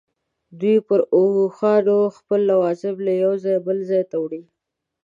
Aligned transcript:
دوی 0.59 0.77
پر 0.87 0.99
اوښانو 1.15 1.97
خپل 2.17 2.39
لوازم 2.51 2.95
له 3.05 3.11
یوه 3.21 3.35
ځایه 3.43 3.61
بل 3.67 3.77
ته 3.87 3.97
نه 4.11 4.17
وړي. 4.21 4.41